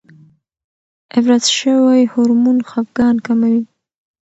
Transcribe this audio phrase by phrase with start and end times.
[1.17, 3.61] افراز شوی هورمون خپګان کموي.